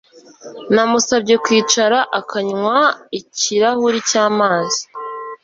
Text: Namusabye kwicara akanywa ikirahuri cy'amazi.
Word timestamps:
Namusabye 0.73 1.35
kwicara 1.43 1.97
akanywa 2.19 2.77
ikirahuri 3.19 3.99
cy'amazi. 4.09 4.81